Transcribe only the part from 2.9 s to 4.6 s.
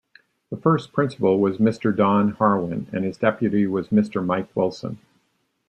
and his Deputy was Mr. Mike